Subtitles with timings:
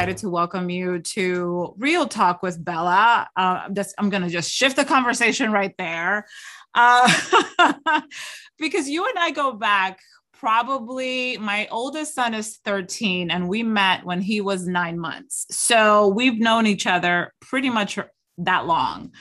[0.00, 3.28] excited to welcome you to Real Talk with Bella.
[3.36, 6.26] Uh, this, I'm going to just shift the conversation right there.
[6.74, 7.12] Uh,
[8.58, 10.00] because you and I go back
[10.32, 15.44] probably my oldest son is 13 and we met when he was nine months.
[15.50, 17.98] So we've known each other pretty much
[18.38, 19.12] that long.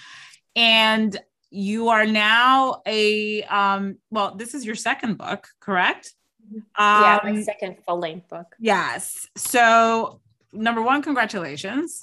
[0.56, 1.20] And
[1.50, 6.14] you are now a, um, well, this is your second book, correct?
[6.54, 8.56] yeah, my um, second full length book.
[8.60, 9.28] Yes.
[9.36, 10.22] So,
[10.54, 12.02] number one, congratulations.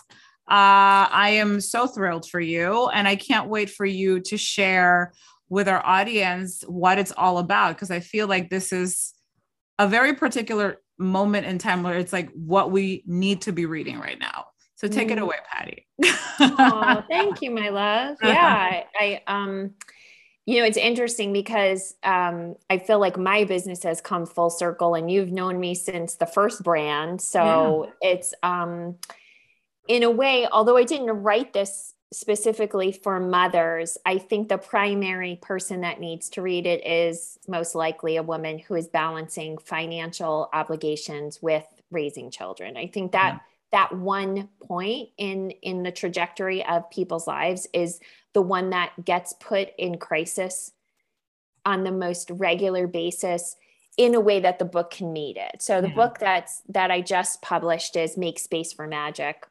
[0.49, 5.13] Uh, I am so thrilled for you, and I can't wait for you to share
[5.49, 9.15] with our audience what it's all about because I feel like this is
[9.79, 13.99] a very particular moment in time where it's like what we need to be reading
[13.99, 14.47] right now.
[14.77, 15.13] So take mm.
[15.13, 15.87] it away, Patty.
[16.41, 18.17] oh, thank you, my love.
[18.23, 19.75] Yeah, I, I um
[20.47, 24.95] you know, it's interesting because um, I feel like my business has come full circle,
[24.95, 27.21] and you've known me since the first brand.
[27.21, 28.11] So yeah.
[28.13, 28.97] it's, um,
[29.89, 35.39] in a way, although I didn't write this specifically for mothers, I think the primary
[35.43, 40.49] person that needs to read it is most likely a woman who is balancing financial
[40.53, 42.77] obligations with raising children.
[42.77, 43.35] I think that.
[43.35, 43.41] Yeah
[43.73, 47.99] that one point in in the trajectory of people's lives is
[48.37, 50.73] the one that gets put in crisis
[51.65, 53.57] on the most regular basis
[53.97, 55.63] in a way that the book can meet it.
[55.63, 55.95] So the yeah.
[55.95, 59.47] book that's that I just published is Make Space for Magic.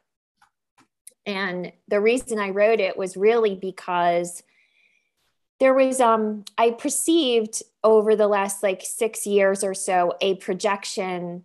[1.26, 4.44] And the reason I wrote it was really because
[5.58, 11.42] there was um I perceived over the last like 6 years or so a projection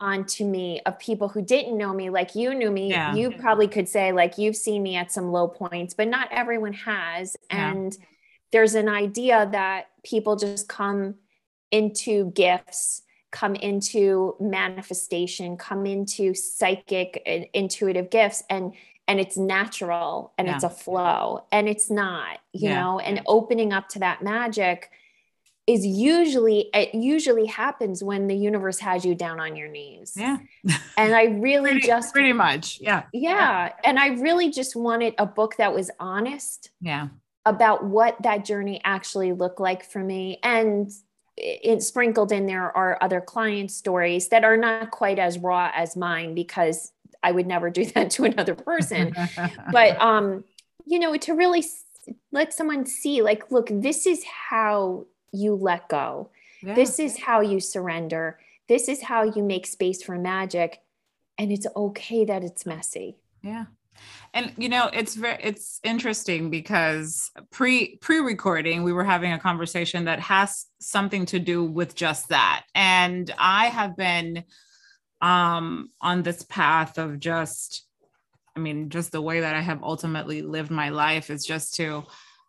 [0.00, 3.14] onto me of people who didn't know me like you knew me yeah.
[3.14, 6.74] you probably could say like you've seen me at some low points but not everyone
[6.74, 7.70] has yeah.
[7.70, 7.96] and
[8.52, 11.14] there's an idea that people just come
[11.70, 13.02] into gifts
[13.32, 18.74] come into manifestation come into psychic and intuitive gifts and
[19.08, 20.54] and it's natural and yeah.
[20.54, 24.90] it's a flow and it's not you know and opening up to that magic
[25.66, 30.14] is usually it usually happens when the universe has you down on your knees.
[30.16, 30.38] Yeah.
[30.98, 32.80] And I really pretty, just pretty much.
[32.80, 33.02] Yeah.
[33.12, 33.30] yeah.
[33.30, 33.72] Yeah.
[33.84, 36.70] And I really just wanted a book that was honest.
[36.80, 37.08] Yeah.
[37.44, 40.38] About what that journey actually looked like for me.
[40.42, 40.90] And
[41.36, 45.96] it sprinkled in there are other client stories that are not quite as raw as
[45.96, 49.14] mine because I would never do that to another person.
[49.72, 50.44] but um,
[50.86, 51.64] you know, to really
[52.32, 56.30] let someone see like, look, this is how you let go.
[56.62, 56.74] Yeah.
[56.74, 58.38] This is how you surrender.
[58.68, 60.80] This is how you make space for magic.
[61.38, 63.16] And it's okay that it's messy.
[63.42, 63.66] Yeah.
[64.34, 70.04] And you know, it's very it's interesting because pre pre-recording we were having a conversation
[70.04, 72.64] that has something to do with just that.
[72.74, 74.44] And I have been
[75.22, 77.86] um on this path of just
[78.54, 82.04] I mean, just the way that I have ultimately lived my life is just to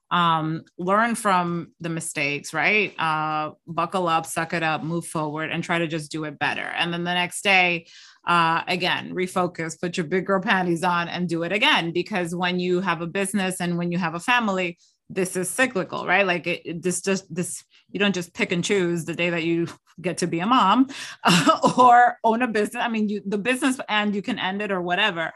[0.09, 2.97] um, learn from the mistakes, right?
[2.99, 6.61] Uh, buckle up, suck it up, move forward, and try to just do it better.
[6.61, 7.87] And then the next day,
[8.25, 11.91] uh, again, refocus, put your big girl panties on, and do it again.
[11.91, 14.77] Because when you have a business and when you have a family,
[15.09, 16.25] this is cyclical, right?
[16.25, 19.43] Like it, it, this just this you don't just pick and choose the day that
[19.43, 19.67] you
[20.01, 20.87] get to be a mom
[21.23, 22.83] uh, or own a business.
[22.83, 25.31] I mean, you the business and you can end it or whatever.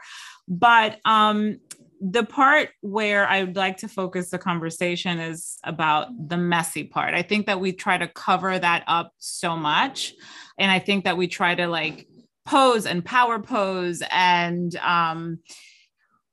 [0.46, 1.58] But um,
[2.04, 7.14] the part where I would like to focus the conversation is about the messy part.
[7.14, 10.12] I think that we try to cover that up so much.
[10.58, 12.08] And I think that we try to like
[12.44, 14.02] pose and power pose.
[14.10, 15.38] And um,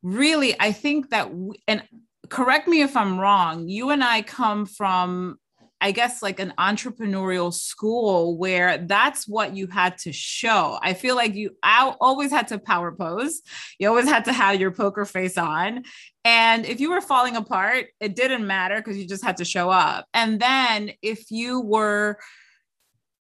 [0.01, 1.83] really, I think that, we, and
[2.29, 5.37] correct me if I'm wrong, you and I come from
[5.81, 10.77] I guess like an entrepreneurial school where that's what you had to show.
[10.81, 13.41] I feel like you I always had to power pose.
[13.79, 15.83] You always had to have your poker face on.
[16.25, 19.69] And if you were falling apart, it didn't matter because you just had to show
[19.69, 20.05] up.
[20.13, 22.19] And then if you were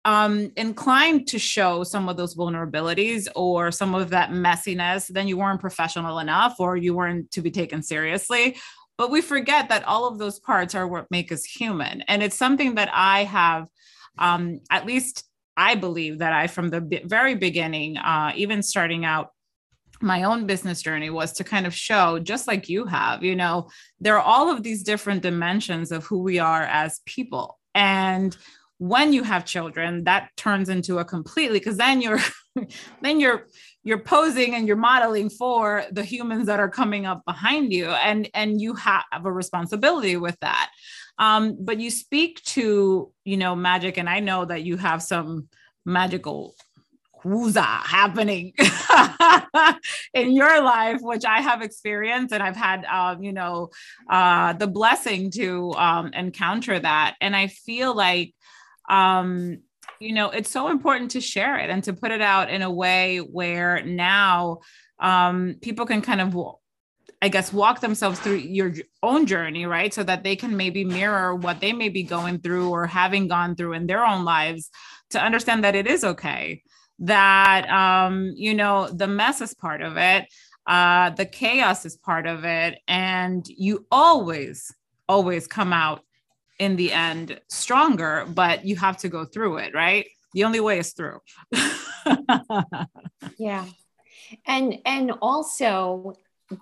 [0.06, 5.38] um, inclined to show some of those vulnerabilities or some of that messiness, then you
[5.38, 8.56] weren't professional enough or you weren't to be taken seriously
[8.98, 12.02] but we forget that all of those parts are what make us human.
[12.08, 13.68] And it's something that i have
[14.20, 15.24] um, at least
[15.56, 19.30] i believe that i from the very beginning uh, even starting out
[20.00, 23.68] my own business journey was to kind of show just like you have you know
[24.00, 27.60] there are all of these different dimensions of who we are as people.
[27.74, 28.36] And
[28.80, 32.20] when you have children that turns into a completely because then you're
[33.02, 33.48] then you're
[33.88, 38.30] you're posing and you're modeling for the humans that are coming up behind you and
[38.34, 40.70] and you have a responsibility with that
[41.20, 45.48] um, but you speak to you know magic and i know that you have some
[45.86, 46.54] magical
[47.24, 48.54] that happening
[50.14, 53.70] in your life, which I have experienced and I've had, um, you know,
[54.10, 57.16] uh, the blessing to um, encounter that.
[57.20, 58.34] And I feel like,
[58.90, 59.58] um,
[60.00, 62.72] you know, it's so important to share it and to put it out in a
[62.72, 64.60] way where now
[65.00, 66.36] um, people can kind of
[67.20, 69.92] I guess, walk themselves through your own journey, right?
[69.92, 73.56] So that they can maybe mirror what they may be going through or having gone
[73.56, 74.70] through in their own lives
[75.10, 76.62] to understand that it is okay
[77.00, 80.26] that um, you know the mess is part of it
[80.66, 84.74] uh, the chaos is part of it and you always
[85.08, 86.02] always come out
[86.60, 90.08] in the end stronger but you have to go through it right?
[90.34, 91.20] The only way is through.
[93.38, 93.66] Yeah.
[94.46, 96.16] And and also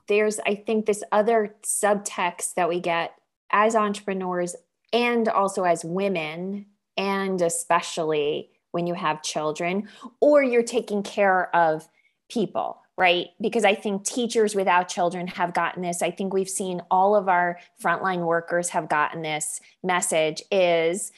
[0.07, 3.13] there's i think this other subtext that we get
[3.51, 4.56] as entrepreneurs
[4.92, 6.65] and also as women
[6.97, 9.88] and especially when you have children
[10.19, 11.88] or you're taking care of
[12.30, 13.27] people right?
[13.42, 16.01] Because i think teachers without children have gotten this.
[16.01, 21.12] I think we've seen all of our frontline workers have gotten this message is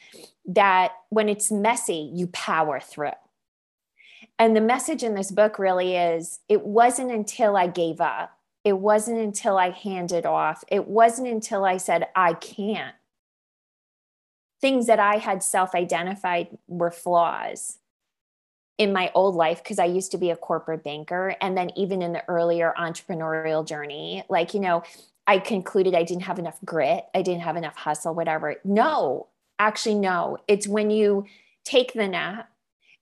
[0.45, 3.11] that when it's messy you power through.
[4.39, 8.37] And the message in this book really is it wasn't until i gave up.
[8.63, 10.63] It wasn't until i handed off.
[10.69, 12.95] It wasn't until i said i can't.
[14.59, 17.77] Things that I had self identified were flaws
[18.77, 21.35] in my old life because I used to be a corporate banker.
[21.41, 24.83] And then even in the earlier entrepreneurial journey, like, you know,
[25.25, 28.55] I concluded I didn't have enough grit, I didn't have enough hustle, whatever.
[28.63, 29.27] No,
[29.59, 30.37] actually, no.
[30.47, 31.25] It's when you
[31.65, 32.49] take the nap,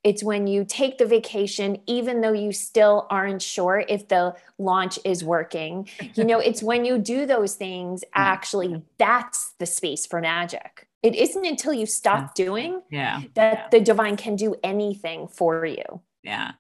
[0.04, 5.00] it's when you take the vacation, even though you still aren't sure if the launch
[5.04, 5.89] is working.
[6.13, 11.16] You know, it's when you do those things, actually, that's the space for magic it
[11.16, 13.22] isn't until you stop doing yeah.
[13.36, 13.68] that yeah.
[13.72, 16.02] the divine can do anything for you.
[16.24, 16.54] Yeah.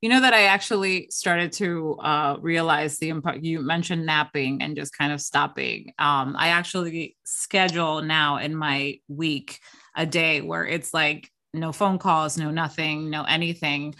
[0.00, 3.44] You know that I actually started to uh, realize the impact.
[3.44, 5.92] You mentioned napping and just kind of stopping.
[6.00, 9.60] Um, I actually schedule now in my week
[9.96, 13.94] a day where it's like no phone calls, no nothing, no anything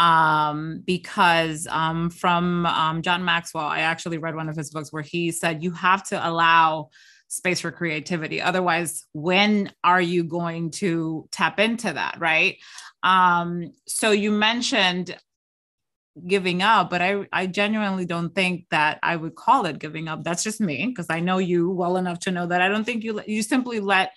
[0.00, 5.02] um, because um, from um, John Maxwell, I actually read one of his books where
[5.02, 6.88] he said you have to allow
[7.30, 8.42] space for creativity.
[8.42, 12.16] Otherwise, when are you going to tap into that?
[12.18, 12.58] Right.
[13.02, 15.16] Um, so you mentioned
[16.26, 20.24] giving up, but I, I genuinely don't think that I would call it giving up.
[20.24, 23.04] That's just me because I know you well enough to know that I don't think
[23.04, 24.12] you you simply let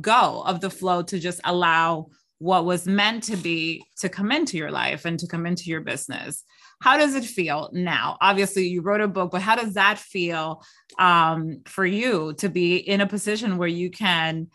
[0.00, 2.08] go of the flow to just allow
[2.38, 5.80] what was meant to be to come into your life and to come into your
[5.80, 6.44] business
[6.80, 10.62] how does it feel now obviously you wrote a book but how does that feel
[10.98, 14.48] um, for you to be in a position where you can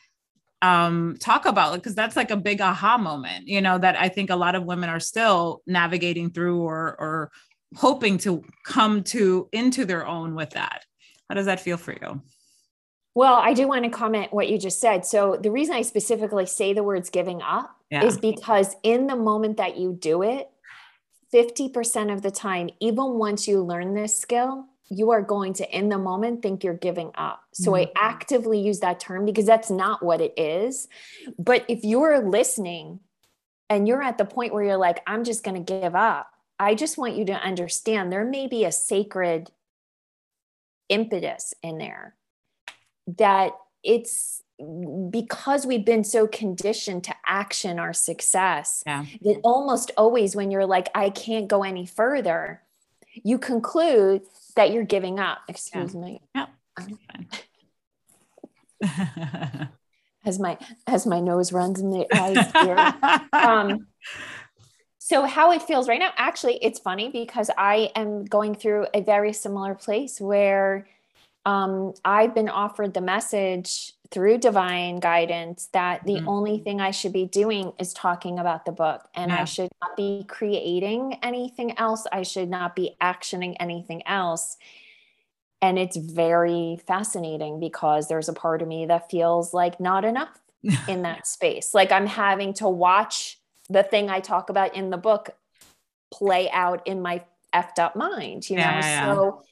[0.61, 4.07] um, talk about it because that's like a big aha moment you know that i
[4.07, 7.31] think a lot of women are still navigating through or or
[7.75, 10.85] hoping to come to into their own with that
[11.29, 12.21] how does that feel for you
[13.15, 15.05] well, I do want to comment what you just said.
[15.05, 18.03] So, the reason I specifically say the words giving up yeah.
[18.03, 20.49] is because in the moment that you do it,
[21.33, 25.89] 50% of the time, even once you learn this skill, you are going to, in
[25.89, 27.43] the moment, think you're giving up.
[27.53, 27.89] So mm-hmm.
[27.89, 30.87] I actively use that term because that's not what it is.
[31.39, 32.99] But if you're listening
[33.69, 36.75] and you're at the point where you're like, I'm just going to give up, I
[36.75, 39.49] just want you to understand there may be a sacred
[40.89, 42.15] impetus in there
[43.17, 44.42] that it's
[45.09, 49.05] because we've been so conditioned to action our success yeah.
[49.21, 52.61] that almost always when you're like i can't go any further
[53.23, 54.21] you conclude
[54.55, 55.99] that you're giving up excuse yeah.
[55.99, 56.45] me yeah.
[60.25, 62.93] as my as my nose runs in the eyes here
[63.33, 63.87] um,
[64.99, 69.01] so how it feels right now actually it's funny because i am going through a
[69.01, 70.85] very similar place where
[71.45, 76.29] um, I've been offered the message through divine guidance that the mm-hmm.
[76.29, 79.41] only thing I should be doing is talking about the book and yeah.
[79.41, 82.05] I should not be creating anything else.
[82.11, 84.57] I should not be actioning anything else.
[85.63, 90.39] And it's very fascinating because there's a part of me that feels like not enough
[90.87, 91.73] in that space.
[91.73, 95.31] Like I'm having to watch the thing I talk about in the book
[96.13, 98.61] play out in my effed up mind, you know?
[98.61, 99.43] Yeah, yeah, so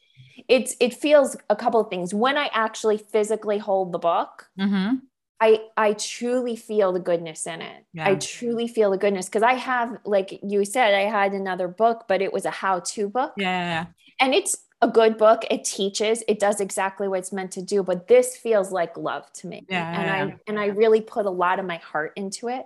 [0.47, 2.13] it's it feels a couple of things.
[2.13, 4.95] When i actually physically hold the book mm-hmm.
[5.39, 7.85] i i truly feel the goodness in it.
[7.93, 8.09] Yeah.
[8.09, 12.05] i truly feel the goodness because i have like you said i had another book
[12.07, 13.33] but it was a how-to book.
[13.38, 13.88] Yeah
[14.19, 15.43] and it's a good book.
[15.51, 16.23] It teaches.
[16.27, 19.65] It does exactly what it's meant to do but this feels like love to me.
[19.69, 22.65] Yeah, and i and i really put a lot of my heart into it.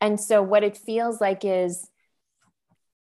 [0.00, 1.86] And so what it feels like is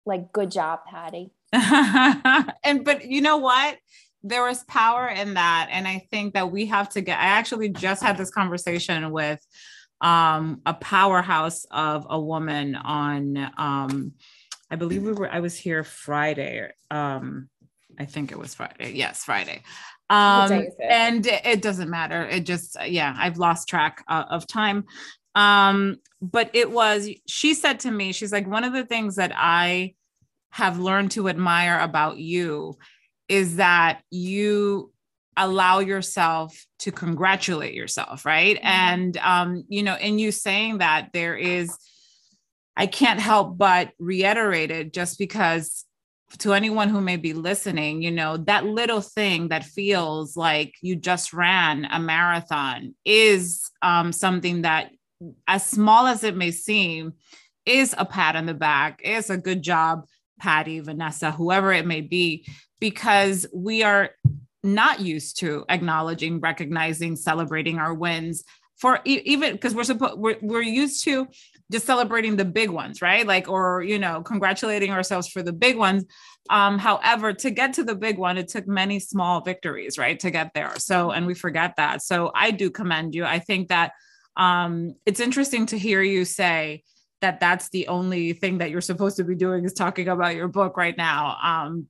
[0.06, 1.32] like good job patty
[2.64, 3.78] and but you know what?
[4.24, 7.68] There was power in that and i think that we have to get i actually
[7.70, 9.46] just had this conversation with
[10.00, 14.14] um, a powerhouse of a woman on um,
[14.72, 17.50] i believe we were i was here friday um,
[18.00, 18.94] i think it was friday.
[18.94, 19.62] Yes friday.
[20.10, 22.28] Um, and it doesn't matter.
[22.28, 24.86] It just yeah i've lost track uh, of time.
[25.36, 29.32] Um, but it was she said to me she's like one of the things that
[29.36, 29.96] i
[30.54, 32.78] have learned to admire about you
[33.28, 34.92] is that you
[35.36, 38.68] allow yourself to congratulate yourself right mm-hmm.
[38.68, 41.76] and um you know in you saying that there is
[42.78, 45.86] i can't help but reiterate it just because
[46.38, 50.96] to anyone who may be listening you know that little thing that feels like you
[50.96, 54.92] just ran a marathon is um something that
[55.48, 57.14] as small as it may seem
[57.66, 60.06] is a pat on the back is a good job
[60.40, 62.46] patty vanessa whoever it may be
[62.80, 64.10] because we are
[64.64, 68.44] not used to acknowledging, recognizing, celebrating our wins
[68.78, 71.28] for even because we're supposed we're, we're used to
[71.72, 73.26] just celebrating the big ones right?
[73.26, 76.06] Like or you know congratulating ourselves for the big ones.
[76.50, 80.32] Um however to get to the big one it took many small victories right to
[80.32, 80.74] get there.
[80.78, 82.02] So and we forget that.
[82.02, 83.26] So i do commend you.
[83.26, 83.92] I think that
[84.36, 86.84] um it's interesting to hear you say
[87.24, 90.48] that that's the only thing that you're supposed to be doing is talking about your
[90.48, 91.38] book right now.
[91.42, 91.88] Um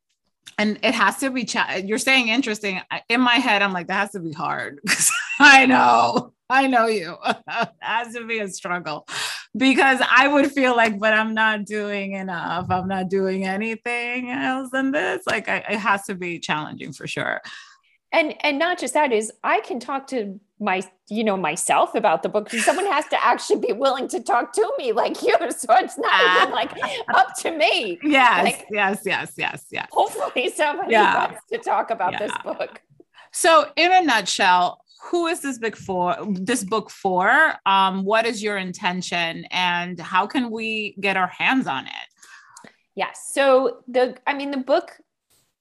[0.59, 1.47] and it has to be
[1.83, 2.79] you're saying interesting.
[3.09, 4.79] In my head i'm like that has to be hard.
[5.39, 7.17] I know i know you.
[7.25, 9.07] It has to be a struggle.
[9.55, 12.67] Because i would feel like but i'm not doing enough.
[12.69, 15.23] I'm not doing anything else than this.
[15.25, 17.41] Like I, it has to be challenging for sure
[18.13, 22.23] and and not just that is i can talk to my you know myself about
[22.23, 22.49] the book.
[22.49, 25.35] Someone has to actually be willing to talk to me like you.
[25.51, 26.71] So it's not even like
[27.13, 27.99] up to me.
[28.01, 29.87] Yes like, yes yes yes yes.
[29.91, 31.27] hopefully somebody yeah.
[31.27, 32.19] wants to talk about yeah.
[32.19, 32.81] this book.
[33.31, 34.79] So in a nutshell
[35.11, 37.55] who is this book for this book for?
[37.65, 42.69] Um, what is your intention and how can we get our hands on it?
[42.95, 44.91] Yes so the i mean the book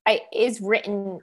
[0.06, 1.20] I, is written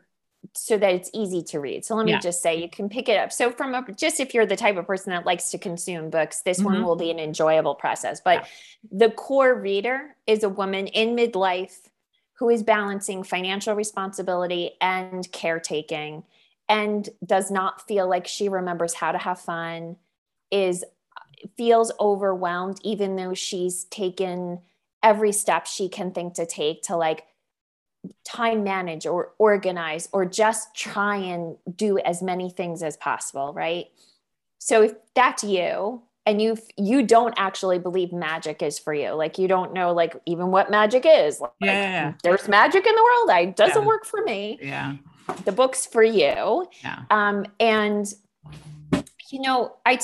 [0.56, 1.86] so that it's easy to read.
[1.86, 2.20] So let me yeah.
[2.20, 3.32] just say you can pick it up.
[3.32, 6.42] So from a, just if you're the type of person that likes to consume books,
[6.42, 6.66] this mm-hmm.
[6.66, 8.22] one will be an enjoyable process.
[8.22, 9.08] But yeah.
[9.08, 11.90] the core reader is a woman in midlife
[12.34, 16.24] who is balancing financial responsibility and caretaking
[16.70, 19.98] and does not feel like she remembers how to have fun
[20.52, 20.86] is
[21.58, 24.60] feels overwhelmed even though she's taken
[25.02, 27.26] every step she can think to take to like
[28.24, 33.88] time manage or organize or just try and do as many things as possible right?
[34.60, 39.38] So if that's you and you you don't actually believe magic is for you like
[39.38, 43.30] you don't know like even what magic is like, yeah, there's magic in the world.
[43.32, 43.88] I doesn't yeah.
[43.88, 44.60] work for me.
[44.62, 44.96] Yeah.
[45.46, 46.68] The book's for you.
[46.84, 47.04] Yeah.
[47.10, 48.14] um and
[49.32, 50.00] you know i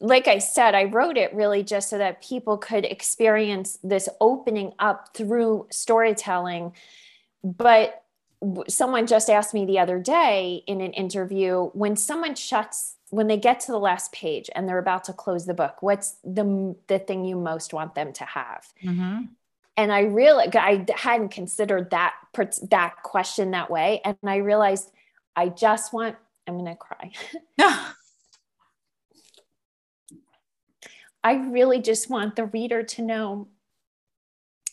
[0.00, 4.72] like i said i wrote it really just so that people could experience this opening
[4.78, 6.72] up through storytelling
[7.42, 8.02] but
[8.68, 13.36] someone just asked me the other day in an interview when someone shuts when they
[13.36, 16.98] get to the last page and they're about to close the book what's the the
[16.98, 18.66] thing you most want them to have?
[18.82, 19.24] Mm-hmm.
[19.76, 22.14] and i really i hadn't considered that
[22.70, 24.00] that question that way.
[24.04, 24.90] And i realized
[25.36, 26.16] i just want
[26.46, 27.12] i'm gonna cry.
[31.22, 33.48] I really just want the reader to know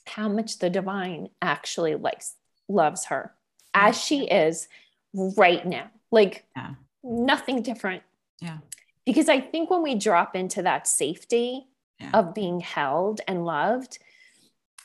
[0.06, 2.36] how much the divine actually likes
[2.68, 3.34] loves her
[3.74, 4.68] as she is
[5.14, 5.90] right now.
[6.12, 6.76] Like yeah.
[7.04, 8.04] nothing different.
[8.42, 8.58] Yeah.
[9.06, 11.68] Because I think when we drop into that safety
[12.00, 12.12] yeah.
[12.14, 14.00] of being held and loved,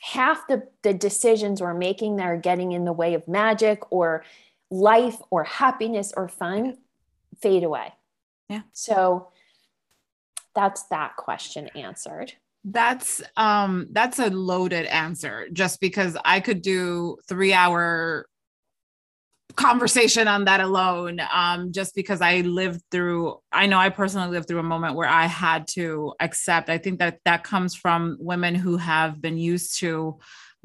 [0.00, 4.24] half the, the decisions we're making that are getting in the way of magic or
[4.70, 6.78] life or happiness or fun
[7.40, 7.92] fade away.
[8.48, 8.62] Yeah.
[8.72, 9.28] So
[10.54, 12.32] that's that question answered.
[12.64, 18.26] That's um that's a loaded answer just because I could do 3 hour
[19.56, 24.48] conversation on that alone um just because I lived through I know I personally lived
[24.48, 26.70] through a moment where I had to accept.
[26.70, 30.18] I think that that comes from women who have been used to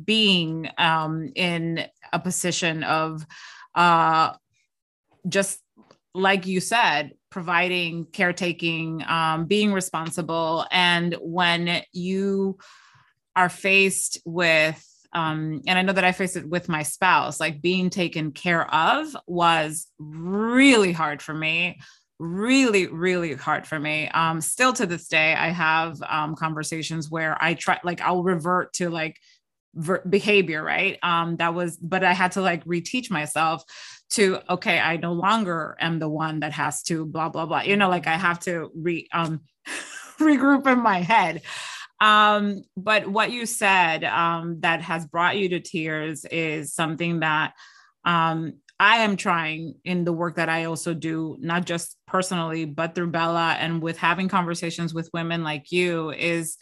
[0.05, 3.25] being um in a position of
[3.73, 4.33] uh
[5.27, 5.59] just
[6.17, 10.65] like you said providing, caretaking, um, being responsible.
[10.71, 12.57] And when you
[13.35, 14.83] are faced with,
[15.13, 18.65] um, and I know that I faced it with my spouse, like being taken care
[18.73, 21.79] of was really hard for me.
[22.19, 24.09] Really, really hard for me.
[24.09, 28.73] Um, still to this day, I have um, conversations where I try, like, I'll revert
[28.73, 29.17] to like
[30.09, 30.97] behavior, right?
[31.03, 33.63] Um, that was, but I had to like reteach myself
[34.09, 37.61] to okay, I no longer am the one that has to blah blah blah.
[37.61, 39.41] You know, like I have to re um
[40.19, 41.41] regroup in my head.
[41.99, 47.53] Um, but what you said um, that has brought you to tears is something that
[48.05, 52.93] um, I am trying in the work that I also do, not just personally, but
[52.93, 56.57] through Bella and with having conversations with women like you, is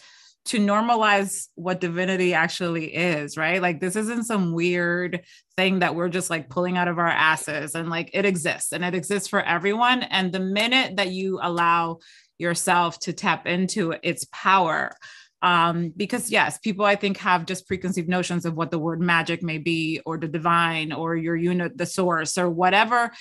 [0.46, 3.62] to normalize what divinity actually is, right?
[3.62, 5.24] Like, this isn't some weird
[5.58, 8.86] thing that we're just like pulling out of our asses and like it exists and
[8.86, 10.04] it exists for everyone.
[10.04, 12.00] And the minute that you allow
[12.38, 14.96] yourself to tap into its power,
[15.42, 19.42] um, because yes, people I think have just preconceived notions of what the word magic
[19.42, 23.12] may be, or the divine, or your unit, the source, or whatever.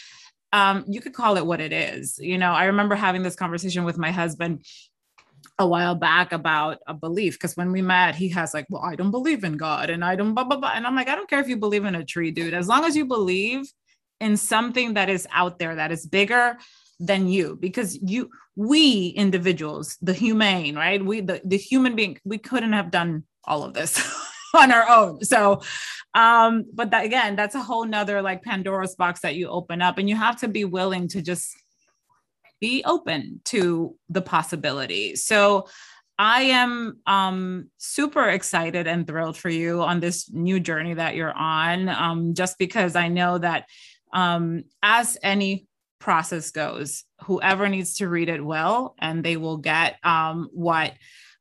[0.52, 2.18] Um, you could call it what it is.
[2.18, 4.64] You know, I remember having this conversation with my husband
[5.58, 8.96] a while back about a belief because when we met, he has like, well, I
[8.96, 11.28] don't believe in God, and I don't blah blah blah, and I'm like, I don't
[11.28, 13.66] care if you believe in a tree, dude, as long as you believe
[14.20, 16.56] in something that is out there that is bigger
[17.00, 21.04] than you because you we individuals the humane right?
[21.04, 24.00] We the, the human being we couldn't have done all of this
[24.54, 25.24] on our own.
[25.24, 25.60] So
[26.14, 29.98] um but that again that's a whole nother like pandora's box that you open up
[29.98, 31.56] and you have to be willing to just
[32.60, 35.66] be open to the possibility so
[36.18, 41.32] I am um, super excited and thrilled for you on this new journey that you're
[41.32, 43.66] on, um, just because I know that
[44.12, 45.66] um, as any
[46.04, 47.04] process goes.
[47.22, 50.92] Whoever needs to read it will, and they will get um, what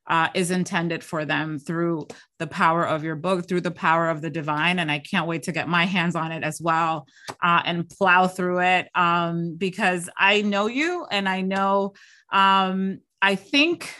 [0.07, 2.07] uh, is intended for them through
[2.39, 4.79] the power of your book, through the power of the divine.
[4.79, 7.07] And I can't wait to get my hands on it as well
[7.41, 11.93] uh, and plow through it um, because I know you and I know,
[12.31, 13.93] um, I think.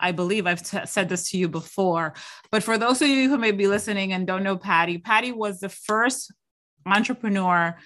[0.00, 2.14] I believe I've t- said this to you before,
[2.52, 5.58] but for those of you who may be listening and don't know Patty, Patty was
[5.58, 6.32] the first
[6.86, 7.76] entrepreneur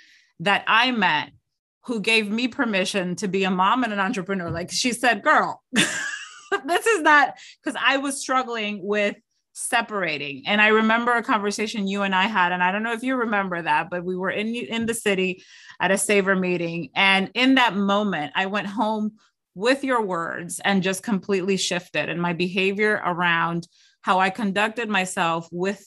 [0.40, 1.30] that I met
[1.86, 4.50] who gave me permission to be a mom and an entrepreneur.
[4.50, 5.62] Like she said, girl,
[6.66, 9.16] this is not because I was struggling with
[9.54, 10.44] separating.
[10.46, 13.16] And I remember a conversation you and I had, and I don't know if you
[13.16, 15.42] remember that, but we were in in the city
[15.80, 16.90] at a saver meeting.
[16.94, 19.12] And in that moment, I went home
[19.54, 23.68] with your words and just completely shifted and my behavior around
[24.00, 25.86] how I conducted myself with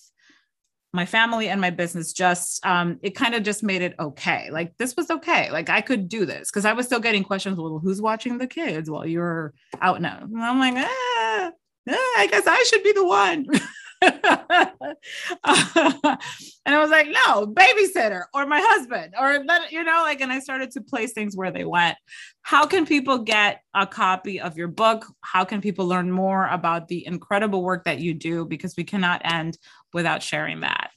[0.96, 4.50] my family and my business just um, it kind of just made it okay.
[4.52, 5.52] Like this was okay.
[5.52, 8.48] Like i could do this because i was still getting questions well who's watching the
[8.48, 11.52] kids while you're out now and i'm like ah,
[11.90, 13.46] ah, i guess i should be the one
[15.46, 20.32] and I was like, no, babysitter or my husband or that, you know, like, and
[20.32, 21.98] I started to place things where they went.
[22.42, 25.06] How can people get a copy of your book?
[25.22, 28.46] How can people learn more about the incredible work that you do?
[28.46, 29.58] Because we cannot end
[29.94, 30.92] without sharing that.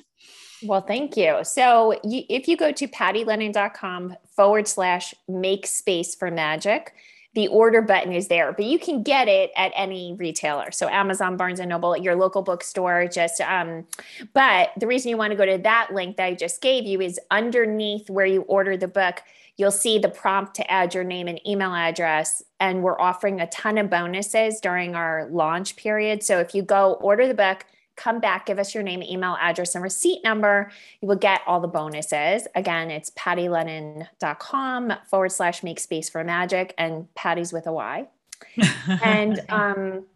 [0.62, 1.38] Well, thank you.
[1.44, 6.94] So you, if you go to pattylennon.com forward slash make space for magic,
[7.38, 10.72] the order button is there, but you can get it at any retailer.
[10.72, 13.86] So Amazon, Barnes and Noble, your local bookstore, just um,
[14.34, 17.00] but the reason you want to go to that link that I just gave you
[17.00, 19.22] is underneath where you order the book,
[19.56, 22.42] you'll see the prompt to add your name and email address.
[22.58, 26.24] And we're offering a ton of bonuses during our launch period.
[26.24, 27.66] So if you go order the book,
[27.98, 30.70] come back, give us your name, email address, and receipt number.
[31.02, 32.46] You will get all the bonuses.
[32.54, 38.06] Again, it's pattylennon.com forward slash make space for magic and Patty's with a Y.
[39.04, 40.06] and um,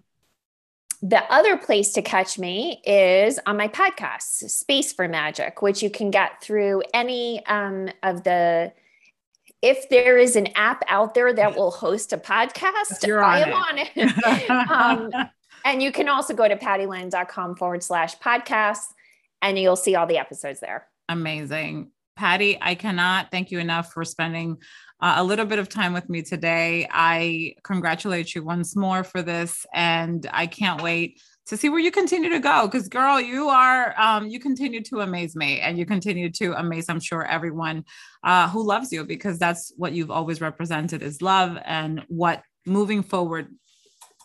[1.03, 5.91] the other place to catch me is on my podcast, Space for Magic, which you
[5.91, 8.73] can get through any um, of the
[9.61, 13.55] if there is an app out there that will host a podcast, I am it.
[13.55, 14.51] on it.
[14.71, 15.31] um,
[15.65, 18.87] and you can also go to pattylennon.com forward slash podcasts
[19.41, 20.89] and you'll see all the episodes there.
[21.09, 21.91] Amazing.
[22.17, 24.59] Patty, I cannot thank you enough for spending
[25.01, 26.87] uh, a little bit of time with me today.
[26.91, 31.91] I congratulate you once more for this, and I can't wait to see where you
[31.91, 32.69] continue to go.
[32.69, 36.89] Because, girl, you are um, you continue to amaze me, and you continue to amaze,
[36.89, 37.85] I'm sure, everyone
[38.23, 43.03] uh, who loves you, because that's what you've always represented is love and what moving
[43.03, 43.49] forward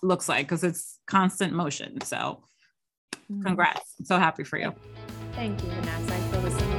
[0.04, 2.00] looks like because it's constant motion.
[2.02, 2.44] So,
[3.32, 3.42] mm-hmm.
[3.42, 3.96] congrats.
[4.00, 4.74] I'm so happy for you.
[5.34, 6.42] Thank you, Vanessa.
[6.42, 6.77] The same